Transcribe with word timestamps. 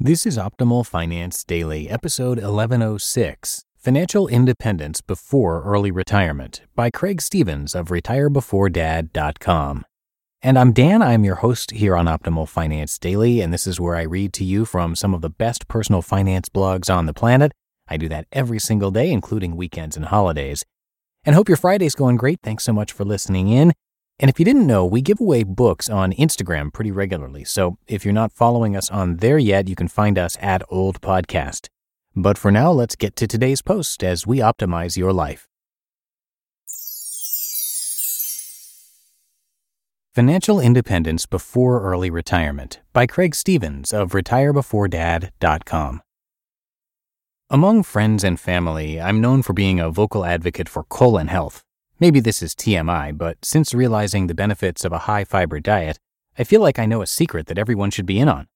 This 0.00 0.26
is 0.26 0.36
Optimal 0.36 0.84
Finance 0.84 1.44
Daily, 1.44 1.88
episode 1.88 2.38
1106 2.38 3.64
Financial 3.76 4.26
Independence 4.26 5.00
Before 5.00 5.62
Early 5.62 5.92
Retirement 5.92 6.62
by 6.74 6.90
Craig 6.90 7.20
Stevens 7.22 7.74
of 7.76 7.88
RetireBeforeDad.com. 7.88 9.84
And 10.40 10.58
I'm 10.58 10.72
Dan. 10.72 11.02
I'm 11.02 11.24
your 11.24 11.36
host 11.36 11.70
here 11.70 11.94
on 11.94 12.06
Optimal 12.06 12.48
Finance 12.48 12.98
Daily, 12.98 13.40
and 13.40 13.52
this 13.52 13.64
is 13.66 13.78
where 13.78 13.94
I 13.94 14.02
read 14.02 14.32
to 14.34 14.44
you 14.44 14.64
from 14.64 14.96
some 14.96 15.14
of 15.14 15.20
the 15.20 15.30
best 15.30 15.68
personal 15.68 16.02
finance 16.02 16.48
blogs 16.48 16.92
on 16.92 17.06
the 17.06 17.14
planet. 17.14 17.52
I 17.86 17.96
do 17.96 18.08
that 18.08 18.26
every 18.32 18.58
single 18.58 18.90
day, 18.90 19.12
including 19.12 19.54
weekends 19.56 19.96
and 19.96 20.06
holidays. 20.06 20.64
And 21.24 21.36
hope 21.36 21.48
your 21.48 21.56
Friday's 21.58 21.94
going 21.94 22.16
great. 22.16 22.40
Thanks 22.42 22.64
so 22.64 22.72
much 22.72 22.90
for 22.90 23.04
listening 23.04 23.48
in. 23.48 23.72
And 24.18 24.28
if 24.28 24.38
you 24.38 24.44
didn't 24.44 24.66
know, 24.66 24.84
we 24.84 25.02
give 25.02 25.20
away 25.20 25.42
books 25.42 25.88
on 25.88 26.12
Instagram 26.12 26.72
pretty 26.72 26.90
regularly. 26.90 27.44
So 27.44 27.78
if 27.86 28.04
you're 28.04 28.14
not 28.14 28.32
following 28.32 28.76
us 28.76 28.90
on 28.90 29.16
there 29.16 29.38
yet, 29.38 29.68
you 29.68 29.74
can 29.74 29.88
find 29.88 30.18
us 30.18 30.36
at 30.40 30.62
Old 30.68 31.00
Podcast. 31.00 31.68
But 32.14 32.38
for 32.38 32.50
now, 32.50 32.70
let's 32.72 32.94
get 32.94 33.16
to 33.16 33.26
today's 33.26 33.62
post 33.62 34.04
as 34.04 34.26
we 34.26 34.38
optimize 34.38 34.96
your 34.96 35.12
life. 35.12 35.48
Financial 40.14 40.60
Independence 40.60 41.24
Before 41.24 41.80
Early 41.80 42.10
Retirement 42.10 42.80
by 42.92 43.06
Craig 43.06 43.34
Stevens 43.34 43.94
of 43.94 44.10
RetireBeforeDad.com. 44.12 46.02
Among 47.48 47.82
friends 47.82 48.22
and 48.22 48.38
family, 48.38 49.00
I'm 49.00 49.22
known 49.22 49.40
for 49.40 49.54
being 49.54 49.80
a 49.80 49.90
vocal 49.90 50.26
advocate 50.26 50.68
for 50.68 50.84
colon 50.84 51.28
health. 51.28 51.64
Maybe 52.00 52.20
this 52.20 52.42
is 52.42 52.54
TMI, 52.54 53.16
but 53.16 53.44
since 53.44 53.74
realizing 53.74 54.26
the 54.26 54.34
benefits 54.34 54.84
of 54.84 54.92
a 54.92 55.06
high 55.06 55.24
fiber 55.24 55.60
diet, 55.60 55.98
I 56.38 56.44
feel 56.44 56.60
like 56.60 56.78
I 56.78 56.86
know 56.86 57.02
a 57.02 57.06
secret 57.06 57.46
that 57.46 57.58
everyone 57.58 57.90
should 57.90 58.06
be 58.06 58.18
in 58.18 58.28
on. 58.28 58.48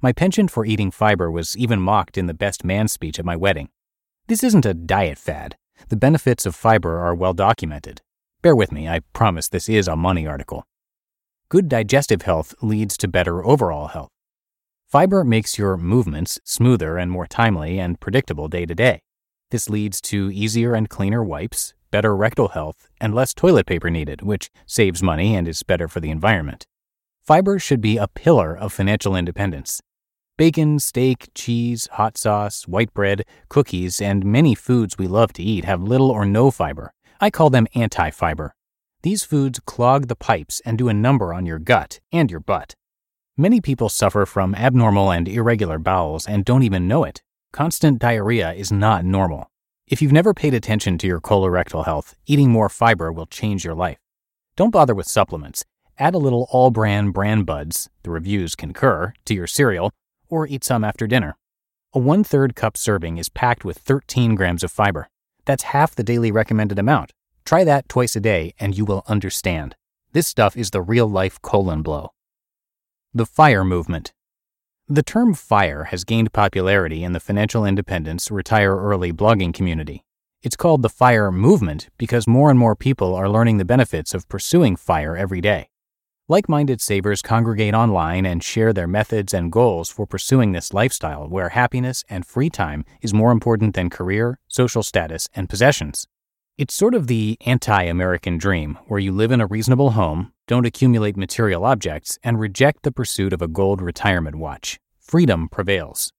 My 0.00 0.12
penchant 0.12 0.50
for 0.50 0.66
eating 0.66 0.90
fiber 0.90 1.30
was 1.30 1.56
even 1.56 1.80
mocked 1.80 2.18
in 2.18 2.26
the 2.26 2.34
best 2.34 2.64
man 2.64 2.88
speech 2.88 3.18
at 3.18 3.24
my 3.24 3.36
wedding. 3.36 3.68
This 4.26 4.42
isn't 4.42 4.66
a 4.66 4.74
diet 4.74 5.18
fad. 5.18 5.56
The 5.88 5.96
benefits 5.96 6.44
of 6.44 6.54
fiber 6.54 6.98
are 6.98 7.14
well 7.14 7.32
documented. 7.32 8.02
Bear 8.42 8.56
with 8.56 8.72
me, 8.72 8.88
I 8.88 9.00
promise 9.12 9.48
this 9.48 9.68
is 9.68 9.86
a 9.86 9.96
money 9.96 10.26
article. 10.26 10.64
Good 11.48 11.68
digestive 11.68 12.22
health 12.22 12.54
leads 12.60 12.96
to 12.98 13.08
better 13.08 13.44
overall 13.44 13.88
health. 13.88 14.10
Fiber 14.88 15.22
makes 15.22 15.56
your 15.56 15.76
movements 15.76 16.40
smoother 16.44 16.98
and 16.98 17.10
more 17.10 17.26
timely 17.26 17.78
and 17.78 18.00
predictable 18.00 18.48
day 18.48 18.66
to 18.66 18.74
day. 18.74 19.00
This 19.50 19.70
leads 19.70 20.00
to 20.02 20.30
easier 20.32 20.74
and 20.74 20.88
cleaner 20.88 21.22
wipes, 21.22 21.74
better 21.92 22.16
rectal 22.16 22.48
health, 22.48 22.88
and 23.00 23.14
less 23.14 23.32
toilet 23.32 23.66
paper 23.66 23.90
needed, 23.90 24.22
which 24.22 24.50
saves 24.66 25.00
money 25.00 25.36
and 25.36 25.46
is 25.46 25.62
better 25.62 25.86
for 25.86 26.00
the 26.00 26.10
environment. 26.10 26.66
Fiber 27.22 27.60
should 27.60 27.80
be 27.80 27.98
a 27.98 28.08
pillar 28.08 28.56
of 28.56 28.72
financial 28.72 29.14
independence. 29.14 29.80
Bacon, 30.36 30.80
steak, 30.80 31.28
cheese, 31.36 31.88
hot 31.92 32.18
sauce, 32.18 32.66
white 32.66 32.92
bread, 32.92 33.22
cookies, 33.48 34.00
and 34.00 34.24
many 34.24 34.56
foods 34.56 34.98
we 34.98 35.06
love 35.06 35.32
to 35.34 35.42
eat 35.44 35.64
have 35.64 35.80
little 35.80 36.10
or 36.10 36.26
no 36.26 36.50
fiber. 36.50 36.92
I 37.20 37.30
call 37.30 37.50
them 37.50 37.68
anti 37.76 38.10
fiber. 38.10 38.56
These 39.02 39.22
foods 39.22 39.60
clog 39.64 40.08
the 40.08 40.16
pipes 40.16 40.60
and 40.64 40.76
do 40.76 40.88
a 40.88 40.94
number 40.94 41.32
on 41.32 41.46
your 41.46 41.60
gut 41.60 42.00
and 42.10 42.28
your 42.28 42.40
butt. 42.40 42.74
Many 43.36 43.60
people 43.60 43.88
suffer 43.88 44.26
from 44.26 44.54
abnormal 44.54 45.12
and 45.12 45.28
irregular 45.28 45.78
bowels 45.78 46.26
and 46.26 46.44
don't 46.44 46.64
even 46.64 46.88
know 46.88 47.04
it. 47.04 47.22
Constant 47.52 48.00
diarrhea 48.00 48.52
is 48.52 48.72
not 48.72 49.04
normal. 49.04 49.51
If 49.86 50.00
you've 50.00 50.12
never 50.12 50.32
paid 50.32 50.54
attention 50.54 50.96
to 50.98 51.06
your 51.06 51.20
colorectal 51.20 51.84
health, 51.84 52.14
eating 52.26 52.50
more 52.50 52.68
fiber 52.68 53.12
will 53.12 53.26
change 53.26 53.64
your 53.64 53.74
life. 53.74 53.98
Don't 54.56 54.70
bother 54.70 54.94
with 54.94 55.06
supplements. 55.06 55.64
Add 55.98 56.14
a 56.14 56.18
little 56.18 56.46
all 56.50 56.70
bran 56.70 57.10
bran 57.10 57.42
buds, 57.42 57.90
the 58.02 58.10
reviews 58.10 58.54
concur, 58.54 59.12
to 59.24 59.34
your 59.34 59.46
cereal, 59.46 59.90
or 60.28 60.46
eat 60.46 60.64
some 60.64 60.84
after 60.84 61.06
dinner. 61.06 61.36
A 61.92 61.98
one 61.98 62.24
third 62.24 62.54
cup 62.54 62.76
serving 62.76 63.18
is 63.18 63.28
packed 63.28 63.64
with 63.64 63.76
13 63.76 64.34
grams 64.34 64.64
of 64.64 64.72
fiber. 64.72 65.08
That's 65.44 65.64
half 65.64 65.94
the 65.94 66.04
daily 66.04 66.30
recommended 66.30 66.78
amount. 66.78 67.12
Try 67.44 67.64
that 67.64 67.88
twice 67.88 68.16
a 68.16 68.20
day 68.20 68.54
and 68.58 68.76
you 68.76 68.84
will 68.84 69.02
understand. 69.06 69.74
This 70.12 70.26
stuff 70.26 70.56
is 70.56 70.70
the 70.70 70.80
real 70.80 71.06
life 71.06 71.42
colon 71.42 71.82
blow. 71.82 72.12
The 73.12 73.26
FIRE 73.26 73.64
movement. 73.64 74.12
The 74.92 75.02
term 75.02 75.32
FIRE 75.32 75.84
has 75.84 76.04
gained 76.04 76.34
popularity 76.34 77.02
in 77.02 77.14
the 77.14 77.18
financial 77.18 77.64
independence 77.64 78.30
retire 78.30 78.76
early 78.76 79.10
blogging 79.10 79.54
community. 79.54 80.04
It's 80.42 80.54
called 80.54 80.82
the 80.82 80.90
FIRE 80.90 81.32
movement 81.32 81.88
because 81.96 82.26
more 82.26 82.50
and 82.50 82.58
more 82.58 82.76
people 82.76 83.14
are 83.14 83.26
learning 83.26 83.56
the 83.56 83.64
benefits 83.64 84.12
of 84.12 84.28
pursuing 84.28 84.76
FIRE 84.76 85.16
every 85.16 85.40
day. 85.40 85.70
Like 86.28 86.46
minded 86.46 86.82
savers 86.82 87.22
congregate 87.22 87.72
online 87.72 88.26
and 88.26 88.44
share 88.44 88.74
their 88.74 88.86
methods 88.86 89.32
and 89.32 89.50
goals 89.50 89.88
for 89.88 90.06
pursuing 90.06 90.52
this 90.52 90.74
lifestyle 90.74 91.26
where 91.26 91.48
happiness 91.48 92.04
and 92.10 92.26
free 92.26 92.50
time 92.50 92.84
is 93.00 93.14
more 93.14 93.32
important 93.32 93.74
than 93.74 93.88
career, 93.88 94.40
social 94.46 94.82
status, 94.82 95.26
and 95.34 95.48
possessions. 95.48 96.06
It's 96.58 96.74
sort 96.74 96.94
of 96.94 97.06
the 97.06 97.38
anti 97.46 97.84
American 97.84 98.36
dream, 98.36 98.76
where 98.88 99.00
you 99.00 99.12
live 99.12 99.32
in 99.32 99.40
a 99.40 99.46
reasonable 99.46 99.92
home, 99.92 100.34
don't 100.46 100.66
accumulate 100.66 101.16
material 101.16 101.64
objects, 101.64 102.18
and 102.22 102.38
reject 102.38 102.82
the 102.82 102.92
pursuit 102.92 103.32
of 103.32 103.40
a 103.40 103.48
gold 103.48 103.80
retirement 103.80 104.36
watch. 104.36 104.78
Freedom 105.02 105.48
prevails. 105.48 106.12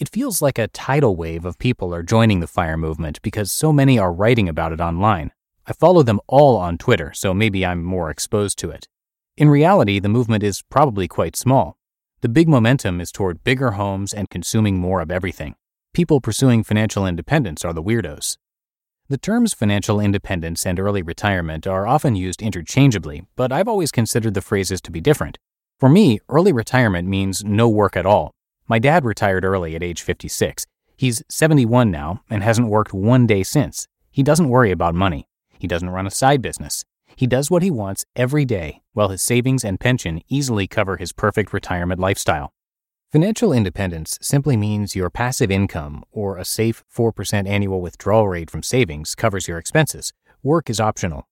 It 0.00 0.08
feels 0.08 0.42
like 0.42 0.58
a 0.58 0.66
tidal 0.66 1.14
wave 1.14 1.44
of 1.44 1.58
people 1.58 1.94
are 1.94 2.02
joining 2.02 2.40
the 2.40 2.48
FIRE 2.48 2.78
movement 2.78 3.20
because 3.22 3.52
so 3.52 3.72
many 3.72 3.98
are 3.98 4.12
writing 4.12 4.48
about 4.48 4.72
it 4.72 4.80
online. 4.80 5.30
I 5.66 5.72
follow 5.72 6.02
them 6.02 6.20
all 6.26 6.56
on 6.56 6.78
Twitter, 6.78 7.12
so 7.12 7.32
maybe 7.34 7.64
I'm 7.64 7.84
more 7.84 8.10
exposed 8.10 8.58
to 8.60 8.70
it. 8.70 8.88
In 9.36 9.50
reality, 9.50 10.00
the 10.00 10.08
movement 10.08 10.42
is 10.42 10.62
probably 10.62 11.06
quite 11.06 11.36
small. 11.36 11.76
The 12.22 12.28
big 12.28 12.48
momentum 12.48 13.00
is 13.00 13.12
toward 13.12 13.44
bigger 13.44 13.72
homes 13.72 14.12
and 14.12 14.30
consuming 14.30 14.78
more 14.78 15.00
of 15.00 15.10
everything. 15.10 15.54
People 15.92 16.20
pursuing 16.20 16.64
financial 16.64 17.06
independence 17.06 17.64
are 17.64 17.74
the 17.74 17.82
weirdos. 17.82 18.36
The 19.08 19.18
terms 19.18 19.54
financial 19.54 20.00
independence 20.00 20.66
and 20.66 20.80
early 20.80 21.02
retirement 21.02 21.66
are 21.66 21.86
often 21.86 22.16
used 22.16 22.42
interchangeably, 22.42 23.26
but 23.36 23.52
I've 23.52 23.68
always 23.68 23.92
considered 23.92 24.34
the 24.34 24.42
phrases 24.42 24.80
to 24.80 24.90
be 24.90 25.00
different. 25.00 25.38
For 25.80 25.88
me, 25.88 26.20
early 26.28 26.52
retirement 26.52 27.08
means 27.08 27.42
no 27.42 27.66
work 27.66 27.96
at 27.96 28.04
all. 28.04 28.32
My 28.68 28.78
dad 28.78 29.06
retired 29.06 29.46
early 29.46 29.74
at 29.74 29.82
age 29.82 30.02
56. 30.02 30.66
He's 30.94 31.22
71 31.30 31.90
now 31.90 32.20
and 32.28 32.42
hasn't 32.42 32.68
worked 32.68 32.92
one 32.92 33.26
day 33.26 33.42
since. 33.42 33.88
He 34.10 34.22
doesn't 34.22 34.50
worry 34.50 34.70
about 34.72 34.94
money. 34.94 35.26
He 35.58 35.66
doesn't 35.66 35.88
run 35.88 36.06
a 36.06 36.10
side 36.10 36.42
business. 36.42 36.84
He 37.16 37.26
does 37.26 37.50
what 37.50 37.62
he 37.62 37.70
wants 37.70 38.04
every 38.14 38.44
day, 38.44 38.82
while 38.92 39.08
his 39.08 39.22
savings 39.22 39.64
and 39.64 39.80
pension 39.80 40.20
easily 40.28 40.66
cover 40.66 40.98
his 40.98 41.12
perfect 41.12 41.50
retirement 41.50 41.98
lifestyle. 41.98 42.52
Financial 43.10 43.50
independence 43.50 44.18
simply 44.20 44.58
means 44.58 44.94
your 44.94 45.08
passive 45.08 45.50
income 45.50 46.04
or 46.12 46.36
a 46.36 46.44
safe 46.44 46.84
4% 46.94 47.48
annual 47.48 47.80
withdrawal 47.80 48.28
rate 48.28 48.50
from 48.50 48.62
savings 48.62 49.14
covers 49.14 49.48
your 49.48 49.56
expenses. 49.56 50.12
Work 50.42 50.68
is 50.68 50.78
optional. 50.78 51.26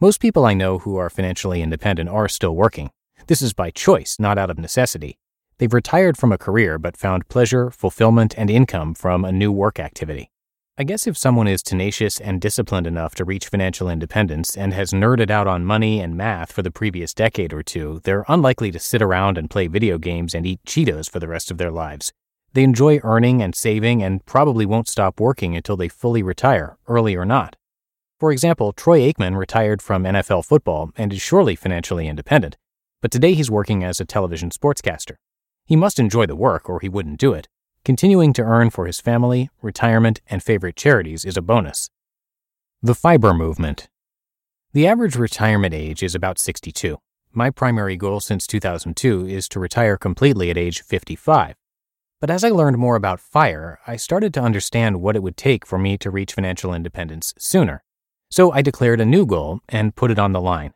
Most 0.00 0.20
people 0.20 0.46
I 0.46 0.54
know 0.54 0.78
who 0.78 0.96
are 0.96 1.10
financially 1.10 1.62
independent 1.62 2.08
are 2.08 2.28
still 2.28 2.54
working. 2.54 2.92
This 3.28 3.42
is 3.42 3.52
by 3.52 3.70
choice, 3.70 4.16
not 4.18 4.38
out 4.38 4.48
of 4.48 4.58
necessity. 4.58 5.18
They've 5.58 5.74
retired 5.74 6.16
from 6.16 6.32
a 6.32 6.38
career 6.38 6.78
but 6.78 6.96
found 6.96 7.28
pleasure, 7.28 7.70
fulfillment, 7.70 8.34
and 8.38 8.48
income 8.48 8.94
from 8.94 9.22
a 9.22 9.30
new 9.30 9.52
work 9.52 9.78
activity. 9.78 10.30
I 10.78 10.84
guess 10.84 11.06
if 11.06 11.18
someone 11.18 11.46
is 11.46 11.62
tenacious 11.62 12.18
and 12.18 12.40
disciplined 12.40 12.86
enough 12.86 13.14
to 13.16 13.26
reach 13.26 13.48
financial 13.48 13.90
independence 13.90 14.56
and 14.56 14.72
has 14.72 14.92
nerded 14.92 15.28
out 15.28 15.46
on 15.46 15.66
money 15.66 16.00
and 16.00 16.16
math 16.16 16.52
for 16.52 16.62
the 16.62 16.70
previous 16.70 17.12
decade 17.12 17.52
or 17.52 17.62
two, 17.62 18.00
they're 18.04 18.24
unlikely 18.28 18.70
to 18.70 18.78
sit 18.78 19.02
around 19.02 19.36
and 19.36 19.50
play 19.50 19.66
video 19.66 19.98
games 19.98 20.34
and 20.34 20.46
eat 20.46 20.64
Cheetos 20.66 21.10
for 21.10 21.20
the 21.20 21.28
rest 21.28 21.50
of 21.50 21.58
their 21.58 21.70
lives. 21.70 22.14
They 22.54 22.62
enjoy 22.62 22.98
earning 23.02 23.42
and 23.42 23.54
saving 23.54 24.02
and 24.02 24.24
probably 24.24 24.64
won't 24.64 24.88
stop 24.88 25.20
working 25.20 25.54
until 25.54 25.76
they 25.76 25.88
fully 25.88 26.22
retire, 26.22 26.78
early 26.86 27.14
or 27.14 27.26
not. 27.26 27.56
For 28.18 28.32
example, 28.32 28.72
Troy 28.72 29.00
Aikman 29.00 29.36
retired 29.36 29.82
from 29.82 30.04
NFL 30.04 30.46
football 30.46 30.92
and 30.96 31.12
is 31.12 31.20
surely 31.20 31.56
financially 31.56 32.08
independent, 32.08 32.56
but 33.00 33.10
today 33.10 33.34
he's 33.34 33.50
working 33.50 33.84
as 33.84 34.00
a 34.00 34.04
television 34.04 34.50
sportscaster. 34.50 35.16
He 35.64 35.76
must 35.76 35.98
enjoy 35.98 36.26
the 36.26 36.36
work 36.36 36.68
or 36.68 36.80
he 36.80 36.88
wouldn't 36.88 37.20
do 37.20 37.32
it. 37.32 37.48
Continuing 37.84 38.32
to 38.34 38.42
earn 38.42 38.70
for 38.70 38.86
his 38.86 39.00
family, 39.00 39.50
retirement, 39.62 40.20
and 40.28 40.42
favorite 40.42 40.76
charities 40.76 41.24
is 41.24 41.36
a 41.36 41.42
bonus. 41.42 41.90
The 42.82 42.94
Fiber 42.94 43.32
Movement. 43.32 43.88
The 44.72 44.86
average 44.86 45.16
retirement 45.16 45.74
age 45.74 46.02
is 46.02 46.14
about 46.14 46.38
62. 46.38 46.98
My 47.32 47.50
primary 47.50 47.96
goal 47.96 48.20
since 48.20 48.46
2002 48.46 49.26
is 49.26 49.48
to 49.50 49.60
retire 49.60 49.96
completely 49.96 50.50
at 50.50 50.58
age 50.58 50.82
55. 50.82 51.54
But 52.20 52.30
as 52.30 52.42
I 52.42 52.50
learned 52.50 52.78
more 52.78 52.96
about 52.96 53.20
FIRE, 53.20 53.78
I 53.86 53.96
started 53.96 54.34
to 54.34 54.42
understand 54.42 55.00
what 55.00 55.14
it 55.14 55.22
would 55.22 55.36
take 55.36 55.64
for 55.64 55.78
me 55.78 55.96
to 55.98 56.10
reach 56.10 56.32
financial 56.32 56.74
independence 56.74 57.32
sooner. 57.38 57.84
So 58.30 58.50
I 58.52 58.60
declared 58.60 59.00
a 59.00 59.06
new 59.06 59.24
goal 59.24 59.60
and 59.68 59.94
put 59.94 60.10
it 60.10 60.18
on 60.18 60.32
the 60.32 60.40
line 60.40 60.72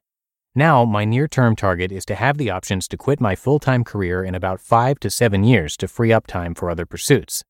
now, 0.54 0.84
my 0.84 1.06
near 1.06 1.26
term 1.26 1.56
target 1.56 1.90
is 1.90 2.04
to 2.06 2.14
have 2.14 2.36
the 2.36 2.50
options 2.50 2.86
to 2.88 2.98
quit 2.98 3.20
my 3.20 3.34
full 3.34 3.58
time 3.58 3.84
career 3.84 4.22
in 4.22 4.34
about 4.34 4.60
five 4.60 5.00
to 5.00 5.08
seven 5.08 5.44
years 5.44 5.76
to 5.78 5.88
free 5.88 6.12
up 6.12 6.26
time 6.26 6.54
for 6.54 6.68
other 6.68 6.84
pursuits. 6.84 7.42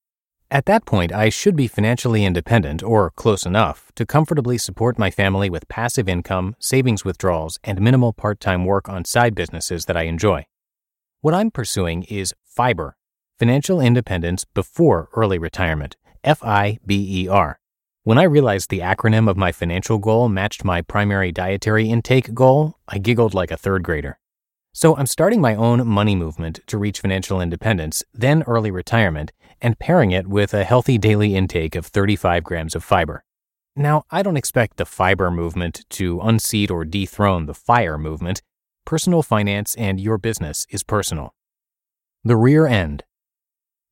At 0.53 0.67
that 0.67 0.85
point, 0.85 1.13
I 1.13 1.29
should 1.29 1.57
be 1.57 1.67
financially 1.67 2.25
independent, 2.25 2.83
or 2.83 3.11
close 3.11 3.47
enough, 3.47 3.91
to 3.97 4.07
comfortably 4.07 4.59
support 4.59 4.99
my 4.99 5.11
family 5.11 5.49
with 5.49 5.67
passive 5.67 6.09
income, 6.09 6.55
savings 6.59 7.05
withdrawals, 7.05 7.59
and 7.65 7.81
minimal 7.81 8.13
part 8.13 8.39
time 8.39 8.67
work 8.67 8.89
on 8.89 9.05
side 9.05 9.35
businesses 9.35 9.87
that 9.87 9.97
I 9.97 10.03
enjoy. 10.03 10.45
What 11.23 11.35
I'm 11.35 11.51
pursuing 11.51 12.03
is 12.05 12.35
FIBER, 12.45 12.93
Financial 13.39 13.81
Independence 13.81 14.45
Before 14.45 15.09
Early 15.15 15.39
Retirement, 15.39 15.97
F 16.23 16.45
I 16.45 16.79
B 16.85 17.23
E 17.23 17.29
R. 17.29 17.59
When 18.05 18.19
I 18.19 18.25
realized 18.25 18.69
the 18.69 18.81
acronym 18.81 19.31
of 19.31 19.37
my 19.37 19.53
financial 19.53 19.99
goal 19.99 20.29
matched 20.29 20.65
my 20.65 20.83
primary 20.83 21.31
dietary 21.31 21.89
intake 21.89 22.35
goal, 22.35 22.77
I 22.89 22.99
giggled 22.99 23.33
like 23.33 23.53
a 23.53 23.57
third 23.57 23.85
grader. 23.85 24.19
So 24.73 24.97
I'm 24.97 25.07
starting 25.07 25.41
my 25.41 25.55
own 25.55 25.87
money 25.87 26.17
movement 26.17 26.59
to 26.67 26.79
reach 26.79 26.99
financial 26.99 27.41
independence, 27.41 28.03
then 28.13 28.43
early 28.43 28.73
retirement, 28.73 29.31
and 29.61 29.79
pairing 29.79 30.11
it 30.11 30.27
with 30.27 30.53
a 30.53 30.65
healthy 30.65 30.99
daily 30.99 31.37
intake 31.37 31.77
of 31.77 31.87
35 31.87 32.43
grams 32.43 32.75
of 32.75 32.83
fiber. 32.83 33.23
Now, 33.77 34.03
I 34.11 34.25
don't 34.25 34.37
expect 34.37 34.79
the 34.79 34.85
fiber 34.85 35.31
movement 35.31 35.85
to 35.91 36.19
unseat 36.23 36.73
or 36.73 36.85
dethrone 36.85 37.47
the 37.47 37.55
fire 37.55 37.99
movement. 37.99 38.43
Personal 38.85 39.23
finance 39.23 39.77
and 39.77 40.01
your 40.01 40.19
business 40.19 40.67
is 40.71 40.83
personal. 40.83 41.35
The 42.25 42.37
rear 42.37 42.67
end. 42.67 43.05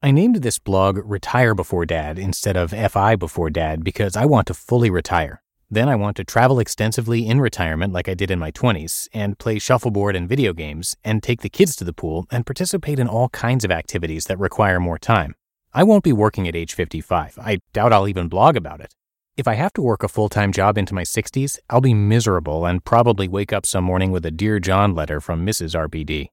I 0.02 0.12
named 0.12 0.36
this 0.36 0.58
blog 0.58 0.98
Retire 1.04 1.54
Before 1.54 1.84
Dad 1.84 2.18
instead 2.18 2.56
of 2.56 2.70
FI 2.70 3.16
Before 3.16 3.50
Dad 3.50 3.84
because 3.84 4.16
I 4.16 4.24
want 4.24 4.46
to 4.46 4.54
fully 4.54 4.88
retire. 4.88 5.42
Then 5.70 5.90
I 5.90 5.96
want 5.96 6.16
to 6.16 6.24
travel 6.24 6.58
extensively 6.58 7.26
in 7.26 7.38
retirement 7.38 7.92
like 7.92 8.08
I 8.08 8.14
did 8.14 8.30
in 8.30 8.38
my 8.38 8.50
20s 8.50 9.08
and 9.12 9.38
play 9.38 9.58
shuffleboard 9.58 10.16
and 10.16 10.26
video 10.26 10.54
games 10.54 10.96
and 11.04 11.22
take 11.22 11.42
the 11.42 11.50
kids 11.50 11.76
to 11.76 11.84
the 11.84 11.92
pool 11.92 12.26
and 12.30 12.46
participate 12.46 12.98
in 12.98 13.08
all 13.08 13.28
kinds 13.28 13.62
of 13.62 13.70
activities 13.70 14.24
that 14.24 14.38
require 14.38 14.80
more 14.80 14.98
time. 14.98 15.34
I 15.74 15.82
won't 15.82 16.02
be 16.02 16.14
working 16.14 16.48
at 16.48 16.56
age 16.56 16.72
55. 16.72 17.38
I 17.38 17.58
doubt 17.74 17.92
I'll 17.92 18.08
even 18.08 18.28
blog 18.28 18.56
about 18.56 18.80
it. 18.80 18.94
If 19.36 19.46
I 19.46 19.52
have 19.52 19.74
to 19.74 19.82
work 19.82 20.02
a 20.02 20.08
full 20.08 20.30
time 20.30 20.50
job 20.50 20.78
into 20.78 20.94
my 20.94 21.04
60s, 21.04 21.58
I'll 21.68 21.82
be 21.82 21.92
miserable 21.92 22.64
and 22.64 22.82
probably 22.82 23.28
wake 23.28 23.52
up 23.52 23.66
some 23.66 23.84
morning 23.84 24.12
with 24.12 24.24
a 24.24 24.30
Dear 24.30 24.60
John 24.60 24.94
letter 24.94 25.20
from 25.20 25.44
Mrs. 25.44 25.74
RBD. 25.78 26.28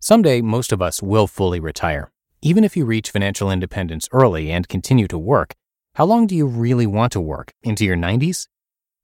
Someday, 0.00 0.42
most 0.42 0.70
of 0.70 0.82
us 0.82 1.02
will 1.02 1.26
fully 1.26 1.60
retire. 1.60 2.12
Even 2.42 2.64
if 2.64 2.74
you 2.74 2.86
reach 2.86 3.10
financial 3.10 3.50
independence 3.50 4.08
early 4.12 4.50
and 4.50 4.66
continue 4.66 5.06
to 5.06 5.18
work, 5.18 5.54
how 5.96 6.06
long 6.06 6.26
do 6.26 6.34
you 6.34 6.46
really 6.46 6.86
want 6.86 7.12
to 7.12 7.20
work? 7.20 7.52
Into 7.62 7.84
your 7.84 7.96
90s? 7.96 8.48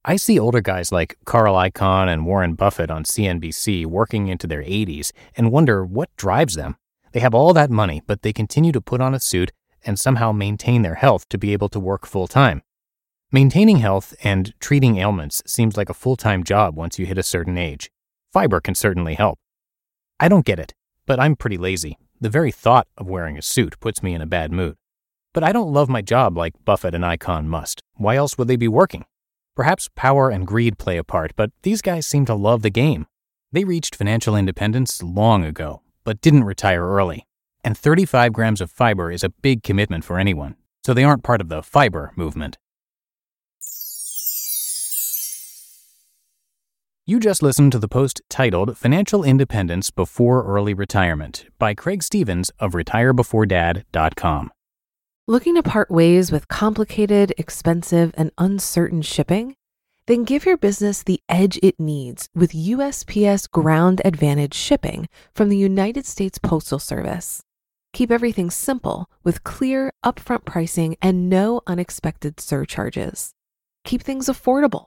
I 0.07 0.17
see 0.17 0.39
older 0.39 0.63
guys 0.63 0.91
like 0.91 1.19
Carl 1.27 1.55
Icahn 1.55 2.09
and 2.09 2.25
Warren 2.25 2.55
Buffett 2.55 2.91
on 2.91 3.05
CNBC 3.05 3.85
working 3.85 4.29
into 4.29 4.47
their 4.47 4.63
80s 4.63 5.13
and 5.37 5.53
wonder 5.53 5.85
what 5.85 6.09
drives 6.17 6.55
them. 6.55 6.77
They 7.13 7.21
have 7.21 7.35
all 7.35 7.53
that 7.53 7.71
money, 7.71 8.01
but 8.07 8.23
they 8.23 8.33
continue 8.33 8.73
to 8.73 8.81
put 8.81 9.03
on 9.03 9.13
a 9.13 9.21
suit 9.21 9.53
and 9.85 10.01
somehow 10.01 10.33
maintain 10.33 10.81
their 10.81 10.95
health 10.95 11.29
to 11.29 11.37
be 11.37 11.53
able 11.53 11.69
to 11.71 11.81
work 11.81 12.07
full 12.07 12.29
time. 12.29 12.63
Maintaining 13.31 13.79
health 13.79 14.15
and 14.25 14.55
treating 14.61 14.97
ailments 14.97 15.43
seems 15.47 15.77
like 15.77 15.91
a 15.91 15.95
full 15.95 16.17
time 16.17 16.43
job 16.43 16.75
once 16.75 16.99
you 16.99 17.05
hit 17.05 17.19
a 17.19 17.23
certain 17.23 17.59
age. 17.59 17.91
Fiber 18.33 18.63
can 18.63 18.75
certainly 18.75 19.13
help. 19.13 19.39
I 20.19 20.29
don't 20.29 20.47
get 20.47 20.59
it, 20.59 20.73
but 21.05 21.21
I'm 21.21 21.37
pretty 21.37 21.59
lazy. 21.59 21.99
The 22.19 22.31
very 22.31 22.51
thought 22.51 22.89
of 22.97 23.07
wearing 23.07 23.37
a 23.37 23.43
suit 23.43 23.79
puts 23.79 24.03
me 24.03 24.15
in 24.15 24.23
a 24.23 24.27
bad 24.27 24.51
mood. 24.51 24.77
But 25.35 25.45
I 25.45 25.53
don't 25.53 25.73
love 25.73 25.91
my 25.91 26.01
job 26.01 26.37
like 26.37 26.65
Buffett 26.65 26.95
and 26.95 27.05
Icahn 27.05 27.45
must. 27.45 27.83
Why 27.97 28.17
else 28.17 28.39
would 28.39 28.49
they 28.49 28.57
be 28.57 28.69
working? 28.69 29.05
Perhaps 29.55 29.91
power 29.95 30.31
and 30.31 30.47
greed 30.47 30.79
play 30.79 30.97
a 30.97 31.05
part, 31.05 31.33
but 31.37 31.51
these 31.63 31.83
guys 31.83 32.07
seem 32.07 32.25
to 32.27 32.35
love 32.35 32.63
the 32.63 32.71
game. 32.71 33.07
They 33.53 33.65
reached 33.65 33.97
financial 33.97 34.35
independence 34.35 35.03
long 35.03 35.45
ago, 35.45 35.83
but 36.05 36.23
didn't 36.23 36.45
retire 36.45 36.87
early. 36.87 37.27
And 37.63 37.77
35 37.77 38.33
grams 38.33 38.61
of 38.63 38.71
fiber 38.71 39.11
is 39.11 39.23
a 39.23 39.29
big 39.29 39.63
commitment 39.63 40.05
for 40.05 40.19
anyone, 40.19 40.57
so 40.85 40.95
they 40.95 41.05
aren't 41.05 41.23
part 41.23 41.43
of 41.43 41.51
the 41.51 41.63
fiber 41.63 42.13
movement. 42.17 42.57
You 47.09 47.21
just 47.21 47.41
listened 47.41 47.71
to 47.71 47.79
the 47.79 47.87
post 47.87 48.21
titled 48.29 48.77
Financial 48.77 49.23
Independence 49.23 49.93
Before 49.93 50.43
Early 50.43 50.75
Retirement 50.75 51.47
by 51.57 51.73
Craig 51.73 52.03
Stevens 52.03 52.51
of 52.59 52.73
retirebeforedad.com. 52.73 54.51
Looking 55.29 55.55
to 55.55 55.63
part 55.63 55.89
ways 55.89 56.33
with 56.33 56.49
complicated, 56.49 57.33
expensive, 57.39 58.13
and 58.17 58.33
uncertain 58.39 59.03
shipping? 59.03 59.55
Then 60.09 60.25
give 60.25 60.45
your 60.45 60.57
business 60.57 61.05
the 61.05 61.21
edge 61.29 61.61
it 61.63 61.79
needs 61.79 62.29
with 62.35 62.51
USPS 62.51 63.49
Ground 63.53 64.03
Advantage 64.05 64.55
shipping 64.55 65.09
from 65.33 65.49
the 65.49 65.57
United 65.57 66.07
States 66.07 66.39
Postal 66.39 66.81
Service. 66.81 67.41
Keep 67.93 68.11
everything 68.11 68.51
simple 68.51 69.09
with 69.23 69.45
clear, 69.45 69.93
upfront 70.05 70.45
pricing 70.45 70.97
and 71.01 71.31
no 71.31 71.61
unexpected 71.69 72.41
surcharges. 72.41 73.31
Keep 73.85 74.03
things 74.03 74.27
affordable 74.27 74.87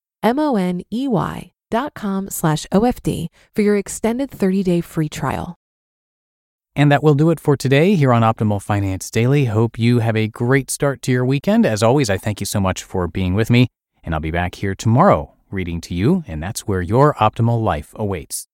M 0.23 0.39
O 0.39 0.55
N 0.55 0.81
E 0.91 1.07
Y 1.07 1.51
dot 1.69 1.93
com 1.93 2.29
slash 2.29 2.65
OFD 2.71 3.27
for 3.55 3.61
your 3.61 3.77
extended 3.77 4.29
30-day 4.29 4.81
free 4.81 5.09
trial. 5.09 5.55
And 6.75 6.91
that 6.91 7.03
will 7.03 7.15
do 7.15 7.29
it 7.31 7.39
for 7.39 7.57
today 7.57 7.95
here 7.95 8.13
on 8.13 8.21
Optimal 8.21 8.61
Finance 8.61 9.09
Daily. 9.11 9.45
Hope 9.45 9.77
you 9.77 9.99
have 9.99 10.15
a 10.15 10.27
great 10.27 10.69
start 10.69 11.01
to 11.03 11.11
your 11.11 11.25
weekend. 11.25 11.65
As 11.65 11.83
always, 11.83 12.09
I 12.09 12.17
thank 12.17 12.39
you 12.39 12.45
so 12.45 12.59
much 12.59 12.83
for 12.83 13.07
being 13.07 13.33
with 13.33 13.49
me, 13.49 13.67
and 14.03 14.13
I'll 14.13 14.21
be 14.21 14.31
back 14.31 14.55
here 14.55 14.75
tomorrow 14.75 15.33
reading 15.49 15.81
to 15.81 15.93
you, 15.93 16.23
and 16.27 16.41
that's 16.41 16.61
where 16.61 16.81
your 16.81 17.13
optimal 17.15 17.61
life 17.61 17.93
awaits. 17.95 18.47